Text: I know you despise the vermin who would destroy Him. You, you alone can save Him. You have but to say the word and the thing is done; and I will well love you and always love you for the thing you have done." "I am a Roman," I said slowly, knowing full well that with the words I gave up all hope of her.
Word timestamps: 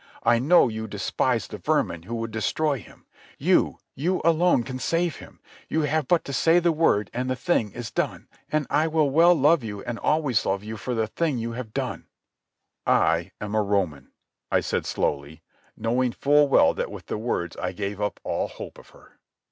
I 0.23 0.39
know 0.39 0.67
you 0.67 0.87
despise 0.87 1.45
the 1.45 1.59
vermin 1.59 2.01
who 2.01 2.15
would 2.15 2.31
destroy 2.31 2.79
Him. 2.79 3.05
You, 3.37 3.77
you 3.93 4.19
alone 4.25 4.63
can 4.63 4.79
save 4.79 5.17
Him. 5.17 5.39
You 5.69 5.81
have 5.81 6.07
but 6.07 6.25
to 6.25 6.33
say 6.33 6.57
the 6.57 6.71
word 6.71 7.11
and 7.13 7.29
the 7.29 7.35
thing 7.35 7.71
is 7.73 7.91
done; 7.91 8.27
and 8.51 8.65
I 8.71 8.87
will 8.87 9.11
well 9.11 9.35
love 9.35 9.63
you 9.63 9.83
and 9.83 9.99
always 9.99 10.43
love 10.43 10.63
you 10.63 10.75
for 10.75 10.95
the 10.95 11.05
thing 11.05 11.37
you 11.37 11.51
have 11.51 11.71
done." 11.71 12.07
"I 12.83 13.29
am 13.39 13.53
a 13.53 13.61
Roman," 13.61 14.11
I 14.51 14.59
said 14.61 14.87
slowly, 14.87 15.43
knowing 15.77 16.13
full 16.13 16.47
well 16.47 16.73
that 16.73 16.89
with 16.89 17.05
the 17.05 17.19
words 17.19 17.55
I 17.57 17.71
gave 17.71 18.01
up 18.01 18.19
all 18.23 18.47
hope 18.47 18.79
of 18.79 18.89
her. 18.89 19.19